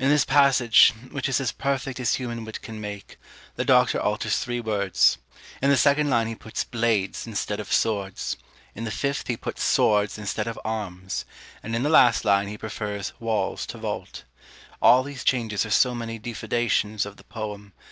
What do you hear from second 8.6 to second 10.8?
in the fifth he puts swords instead of